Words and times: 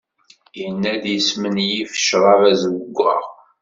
Yenna-d 0.59 1.03
yesmenyif 1.13 1.91
ccrab 1.99 2.41
azewwaɣ. 2.51 3.23